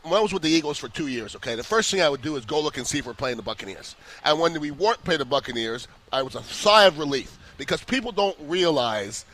when 0.03 0.13
I 0.13 0.21
was 0.21 0.31
with 0.31 0.43
the 0.43 0.49
Eagles 0.49 0.77
for 0.77 0.87
two 0.87 1.07
years, 1.07 1.35
okay, 1.35 1.55
the 1.55 1.63
first 1.63 1.91
thing 1.91 2.01
I 2.01 2.09
would 2.09 2.21
do 2.21 2.35
is 2.37 2.45
go 2.45 2.61
look 2.61 2.77
and 2.77 2.87
see 2.87 2.99
if 2.99 3.05
we're 3.05 3.13
playing 3.13 3.37
the 3.37 3.43
Buccaneers. 3.43 3.95
And 4.23 4.39
when 4.39 4.59
we 4.59 4.71
weren't 4.71 5.03
playing 5.03 5.19
the 5.19 5.25
Buccaneers, 5.25 5.87
I 6.11 6.21
was 6.21 6.35
a 6.35 6.43
sigh 6.43 6.85
of 6.85 6.97
relief 6.97 7.37
because 7.57 7.83
people 7.83 8.11
don't 8.11 8.37
realize 8.41 9.25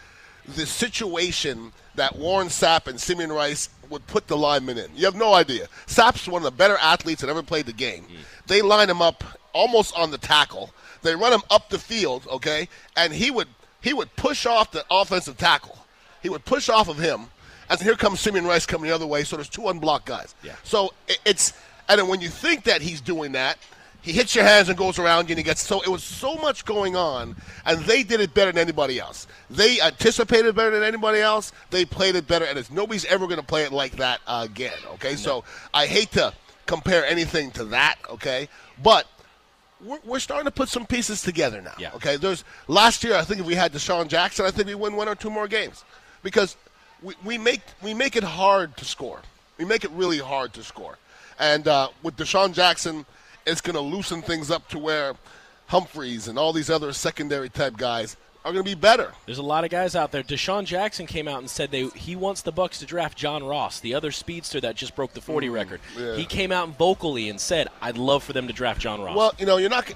the 0.55 0.65
situation 0.65 1.71
that 1.95 2.15
Warren 2.15 2.47
Sapp 2.47 2.87
and 2.87 2.99
Simeon 2.99 3.31
Rice 3.31 3.69
would 3.89 4.05
put 4.07 4.27
the 4.27 4.37
linemen 4.37 4.77
in. 4.77 4.89
You 4.95 5.05
have 5.05 5.15
no 5.15 5.33
idea. 5.33 5.67
Sapp's 5.87 6.27
one 6.27 6.41
of 6.41 6.43
the 6.43 6.57
better 6.57 6.77
athletes 6.77 7.21
that 7.21 7.29
ever 7.29 7.43
played 7.43 7.67
the 7.67 7.73
game. 7.73 8.03
Mm. 8.03 8.47
They 8.47 8.61
line 8.61 8.89
him 8.89 9.01
up 9.01 9.23
almost 9.53 9.95
on 9.95 10.11
the 10.11 10.17
tackle. 10.17 10.71
They 11.03 11.15
run 11.15 11.33
him 11.33 11.43
up 11.49 11.69
the 11.69 11.79
field, 11.79 12.27
okay, 12.29 12.67
and 12.97 13.13
he 13.13 13.29
would 13.29 13.47
he 13.85 13.93
would 13.93 14.13
push 14.15 14.47
off 14.47 14.71
the 14.71 14.83
offensive 14.89 15.37
tackle. 15.37 15.77
He 16.23 16.29
would 16.29 16.43
push 16.43 16.69
off 16.69 16.89
of 16.89 16.97
him, 16.97 17.27
and 17.69 17.79
here 17.79 17.93
comes 17.95 18.19
Simeon 18.19 18.47
Rice 18.47 18.65
coming 18.65 18.89
the 18.89 18.95
other 18.95 19.05
way. 19.05 19.23
So 19.23 19.35
there's 19.35 19.47
two 19.47 19.69
unblocked 19.69 20.07
guys. 20.07 20.33
Yeah. 20.41 20.55
So 20.63 20.91
it, 21.07 21.19
it's 21.23 21.53
and 21.87 21.99
then 21.99 22.07
when 22.07 22.19
you 22.19 22.29
think 22.29 22.63
that 22.63 22.81
he's 22.81 22.99
doing 22.99 23.33
that, 23.33 23.59
he 24.01 24.11
hits 24.11 24.33
your 24.33 24.43
hands 24.43 24.69
and 24.69 24.77
goes 24.77 24.97
around 24.97 25.29
you 25.29 25.33
and 25.33 25.37
he 25.37 25.43
gets 25.43 25.61
so 25.63 25.81
it 25.81 25.87
was 25.87 26.03
so 26.03 26.33
much 26.37 26.65
going 26.65 26.95
on 26.95 27.35
and 27.63 27.79
they 27.83 28.01
did 28.01 28.21
it 28.21 28.33
better 28.33 28.51
than 28.51 28.59
anybody 28.59 28.99
else. 28.99 29.27
They 29.51 29.79
anticipated 29.79 30.55
better 30.55 30.71
than 30.71 30.81
anybody 30.81 31.19
else. 31.19 31.51
They 31.69 31.85
played 31.85 32.15
it 32.15 32.25
better 32.25 32.45
and 32.45 32.57
it's 32.57 32.71
nobody's 32.71 33.05
ever 33.05 33.27
going 33.27 33.39
to 33.39 33.45
play 33.45 33.65
it 33.65 33.71
like 33.71 33.97
that 33.97 34.19
uh, 34.25 34.47
again, 34.49 34.73
okay? 34.93 35.15
So 35.15 35.43
I 35.75 35.85
hate 35.85 36.09
to 36.13 36.33
compare 36.65 37.05
anything 37.05 37.51
to 37.51 37.65
that, 37.65 37.97
okay? 38.09 38.49
But 38.81 39.05
we're, 39.85 39.99
we're 40.03 40.19
starting 40.19 40.45
to 40.45 40.51
put 40.51 40.69
some 40.69 40.85
pieces 40.85 41.21
together 41.21 41.61
now. 41.61 41.73
Yeah. 41.77 41.91
Okay. 41.95 42.17
There's 42.17 42.43
last 42.67 43.03
year. 43.03 43.15
I 43.15 43.23
think 43.23 43.41
if 43.41 43.45
we 43.45 43.55
had 43.55 43.71
DeSean 43.71 44.07
Jackson, 44.07 44.45
I 44.45 44.51
think 44.51 44.67
we 44.67 44.75
win 44.75 44.95
one 44.95 45.07
or 45.07 45.15
two 45.15 45.29
more 45.29 45.47
games 45.47 45.83
because 46.23 46.57
we, 47.01 47.13
we 47.23 47.37
make 47.37 47.61
we 47.81 47.93
make 47.93 48.15
it 48.15 48.23
hard 48.23 48.75
to 48.77 48.85
score. 48.85 49.21
We 49.57 49.65
make 49.65 49.83
it 49.83 49.91
really 49.91 50.19
hard 50.19 50.53
to 50.53 50.63
score. 50.63 50.97
And 51.39 51.67
uh, 51.67 51.89
with 52.03 52.15
DeSean 52.17 52.53
Jackson, 52.53 53.05
it's 53.45 53.61
going 53.61 53.75
to 53.75 53.81
loosen 53.81 54.21
things 54.21 54.51
up 54.51 54.67
to 54.69 54.79
where 54.79 55.13
Humphreys 55.67 56.27
and 56.27 56.37
all 56.37 56.53
these 56.53 56.69
other 56.69 56.93
secondary 56.93 57.49
type 57.49 57.77
guys 57.77 58.17
are 58.45 58.53
going 58.53 58.63
to 58.63 58.69
be 58.69 58.75
better. 58.75 59.11
There's 59.25 59.39
a 59.39 59.43
lot 59.43 59.63
of 59.63 59.71
guys 59.71 59.95
out 59.95 60.11
there. 60.11 60.21
DeSean 60.21 60.65
Jackson 60.65 61.07
came 61.07 61.27
out 61.27 61.39
and 61.39 61.49
said 61.49 61.71
they 61.71 61.87
he 61.87 62.15
wants 62.15 62.41
the 62.43 62.53
Bucs 62.53 62.79
to 62.79 62.85
draft 62.85 63.17
John 63.17 63.43
Ross, 63.43 63.79
the 63.79 63.95
other 63.95 64.11
speedster 64.11 64.61
that 64.61 64.75
just 64.75 64.95
broke 64.95 65.13
the 65.13 65.21
40 65.21 65.49
record. 65.49 65.81
Mm, 65.97 66.05
yeah. 66.11 66.15
He 66.15 66.25
came 66.25 66.51
out 66.51 66.69
vocally 66.77 67.27
and 67.29 67.39
said, 67.41 67.67
"I'd 67.81 67.97
love 67.97 68.23
for 68.23 68.33
them 68.33 68.47
to 68.47 68.53
draft 68.53 68.79
John 68.79 69.01
Ross." 69.01 69.17
Well, 69.17 69.33
you 69.39 69.47
know, 69.47 69.57
you're 69.57 69.71
not. 69.71 69.91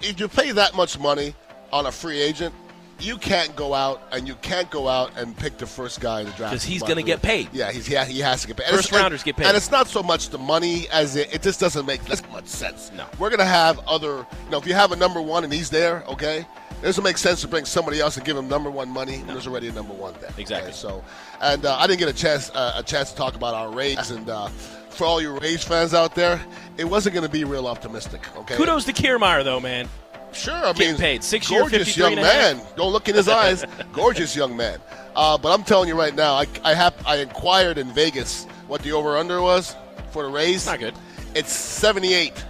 If 0.00 0.18
you 0.18 0.28
pay 0.28 0.50
that 0.50 0.74
much 0.74 0.98
money 0.98 1.34
on 1.72 1.86
a 1.86 1.92
free 1.92 2.20
agent, 2.20 2.52
you 3.00 3.16
can't 3.16 3.54
go 3.54 3.74
out 3.74 4.02
and 4.12 4.26
you 4.26 4.34
can't 4.36 4.70
go 4.70 4.88
out 4.88 5.12
and 5.16 5.36
pick 5.36 5.58
the 5.58 5.66
first 5.66 6.00
guy 6.00 6.20
in 6.20 6.26
the 6.26 6.32
draft 6.32 6.52
because 6.52 6.64
he's 6.64 6.80
going 6.80 6.90
gonna 6.94 7.02
get 7.02 7.22
paid. 7.22 7.48
Yeah, 7.52 7.70
he's 7.70 7.88
yeah, 7.88 8.04
he 8.04 8.20
has 8.20 8.42
to 8.42 8.48
get 8.48 8.56
paid. 8.56 8.64
And 8.66 8.76
First 8.76 8.88
it's- 8.88 9.00
rounders 9.02 9.22
get 9.22 9.36
paid. 9.36 9.46
and 9.46 9.56
it's 9.56 9.70
not 9.70 9.88
so 9.88 10.02
much 10.02 10.30
the 10.30 10.38
money 10.38 10.88
as 10.90 11.16
it, 11.16 11.32
it 11.34 11.42
just 11.42 11.60
doesn't 11.60 11.86
make 11.86 12.04
that 12.06 12.28
much 12.32 12.46
sense. 12.46 12.90
No. 12.96 13.06
we're 13.18 13.30
gonna 13.30 13.44
have 13.44 13.78
other. 13.86 14.18
You 14.44 14.50
know, 14.50 14.58
if 14.58 14.66
you 14.66 14.74
have 14.74 14.92
a 14.92 14.96
number 14.96 15.20
one 15.20 15.44
and 15.44 15.52
he's 15.52 15.70
there, 15.70 16.02
okay, 16.08 16.46
it 16.84 16.88
doesn't 16.88 17.02
make 17.02 17.16
sense 17.16 17.40
to 17.40 17.48
bring 17.48 17.64
somebody 17.64 17.98
else 17.98 18.18
and 18.18 18.26
give 18.26 18.36
him 18.36 18.46
number 18.46 18.70
one 18.70 18.90
money. 18.90 19.18
when 19.20 19.28
There's 19.28 19.46
already 19.46 19.68
a 19.68 19.72
number 19.72 19.94
one 19.94 20.12
there. 20.20 20.28
Exactly. 20.36 20.68
okay? 20.68 20.76
So, 20.76 21.02
and 21.40 21.64
uh, 21.64 21.76
I 21.78 21.86
didn't 21.86 21.98
get 22.00 22.10
a 22.10 22.12
chance 22.12 22.50
uh, 22.50 22.74
a 22.76 22.82
chance 22.82 23.10
to 23.12 23.16
talk 23.16 23.34
about 23.34 23.54
our 23.54 23.72
Rays 23.72 24.10
and. 24.10 24.28
Uh, 24.28 24.48
for 24.90 25.06
all 25.06 25.20
your 25.20 25.36
Rays 25.40 25.64
fans 25.64 25.92
out 25.92 26.14
there, 26.14 26.40
it 26.76 26.84
wasn't 26.84 27.14
going 27.16 27.26
to 27.26 27.32
be 27.32 27.42
real 27.42 27.66
optimistic. 27.66 28.20
Okay. 28.36 28.54
Kudos 28.54 28.84
to 28.84 28.92
Kiermaier, 28.92 29.42
though, 29.42 29.58
man. 29.58 29.88
Sure, 30.32 30.54
I 30.54 30.72
Getting 30.72 30.92
mean, 30.92 31.00
paid. 31.00 31.24
Six 31.24 31.50
year, 31.50 31.62
gorgeous 31.62 31.88
53 31.96 32.00
young 32.02 32.12
and 32.12 32.20
a 32.20 32.24
half. 32.24 32.56
man. 32.58 32.66
Don't 32.76 32.92
look 32.92 33.08
in 33.08 33.16
his 33.16 33.26
eyes. 33.40 33.64
gorgeous 33.92 34.36
young 34.36 34.56
man. 34.56 34.78
Uh, 35.16 35.36
but 35.36 35.52
I'm 35.52 35.64
telling 35.64 35.88
you 35.88 35.96
right 35.98 36.14
now, 36.14 36.34
I, 36.34 36.46
I 36.62 36.74
have 36.74 36.94
I 37.04 37.16
inquired 37.16 37.76
in 37.76 37.88
Vegas 37.92 38.44
what 38.68 38.82
the 38.82 38.92
over 38.92 39.16
under 39.16 39.42
was 39.42 39.74
for 40.12 40.22
the 40.22 40.28
Rays. 40.28 40.64
Not 40.66 40.78
good. 40.78 40.94
It's 41.34 41.52
78. 41.52 42.44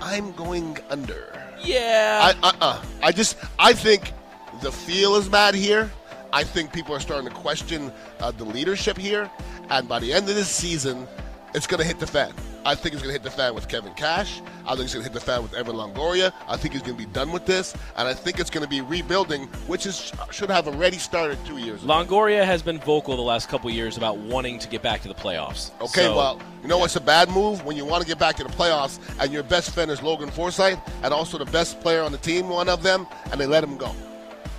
I'm 0.00 0.30
going 0.34 0.78
under. 0.88 1.41
Yeah. 1.64 2.34
I 2.42 2.48
uh 2.48 2.52
uh 2.60 2.82
I 3.02 3.12
just 3.12 3.36
I 3.58 3.72
think 3.72 4.12
the 4.60 4.72
feel 4.72 5.16
is 5.16 5.28
bad 5.28 5.54
here. 5.54 5.90
I 6.32 6.44
think 6.44 6.72
people 6.72 6.94
are 6.94 7.00
starting 7.00 7.28
to 7.28 7.34
question 7.34 7.92
uh, 8.20 8.30
the 8.30 8.44
leadership 8.44 8.96
here, 8.96 9.30
and 9.68 9.86
by 9.86 9.98
the 9.98 10.12
end 10.14 10.28
of 10.30 10.34
this 10.34 10.48
season, 10.48 11.06
it's 11.54 11.66
going 11.66 11.80
to 11.80 11.86
hit 11.86 11.98
the 11.98 12.06
fan. 12.06 12.32
I 12.64 12.74
think 12.74 12.94
it's 12.94 13.02
going 13.02 13.12
to 13.14 13.20
hit 13.20 13.22
the 13.22 13.30
fan 13.30 13.54
with 13.54 13.68
Kevin 13.68 13.92
Cash. 13.94 14.40
I 14.66 14.74
think 14.74 14.84
it's 14.84 14.94
going 14.94 15.04
to 15.04 15.10
hit 15.10 15.12
the 15.12 15.20
fan 15.20 15.42
with 15.42 15.54
Evan 15.54 15.76
Longoria. 15.76 16.32
I 16.48 16.56
think 16.56 16.74
he's 16.74 16.82
going 16.82 16.96
to 16.96 17.06
be 17.06 17.10
done 17.12 17.32
with 17.32 17.44
this, 17.46 17.74
and 17.96 18.06
I 18.06 18.14
think 18.14 18.38
it's 18.38 18.50
going 18.50 18.62
to 18.62 18.68
be 18.70 18.80
rebuilding, 18.80 19.46
which 19.66 19.86
is 19.86 20.12
should 20.30 20.50
have 20.50 20.68
already 20.68 20.98
started 20.98 21.38
two 21.44 21.58
years. 21.58 21.82
ago. 21.82 21.92
Longoria 21.92 22.44
has 22.44 22.62
been 22.62 22.78
vocal 22.78 23.16
the 23.16 23.22
last 23.22 23.48
couple 23.48 23.70
years 23.70 23.96
about 23.96 24.18
wanting 24.18 24.58
to 24.60 24.68
get 24.68 24.82
back 24.82 25.02
to 25.02 25.08
the 25.08 25.14
playoffs. 25.14 25.70
Okay, 25.80 26.04
So, 26.04 26.16
well, 26.16 26.40
you 26.62 26.68
know 26.68 26.78
what's 26.78 26.96
a 26.96 27.00
bad 27.00 27.28
move 27.30 27.64
when 27.64 27.76
you 27.76 27.84
want 27.84 28.02
to 28.02 28.08
get 28.08 28.18
back 28.18 28.36
to 28.36 28.44
the 28.44 28.50
playoffs, 28.50 29.00
and 29.20 29.32
your 29.32 29.42
best 29.42 29.72
friend 29.74 29.90
is 29.90 30.02
Logan 30.02 30.30
Forsythe, 30.30 30.78
and 31.02 31.12
also 31.12 31.38
the 31.38 31.46
best 31.46 31.80
player 31.80 32.02
on 32.02 32.12
the 32.12 32.18
team, 32.18 32.48
one 32.48 32.68
of 32.68 32.82
them, 32.82 33.06
and 33.30 33.40
they 33.40 33.46
let 33.46 33.64
him 33.64 33.76
go. 33.76 33.88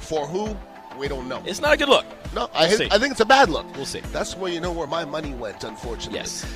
For 0.01 0.27
who? 0.27 0.55
We 0.99 1.07
don't 1.07 1.27
know. 1.27 1.41
it's 1.45 1.59
not 1.61 1.73
a 1.73 1.77
good 1.77 1.89
look. 1.89 2.05
No, 2.35 2.49
We'll 2.59 2.69
see. 2.69 2.87
I 2.91 2.97
think 2.97 3.11
it's 3.11 3.19
a 3.19 3.25
bad 3.25 3.49
look. 3.49 3.65
We'll 3.75 3.85
see. 3.85 3.99
That's 4.11 4.35
where 4.35 4.51
you 4.51 4.59
know 4.59 4.71
where 4.71 4.87
my 4.87 5.05
money 5.05 5.33
went, 5.33 5.63
unfortunately. 5.63 6.19
Yes. 6.19 6.45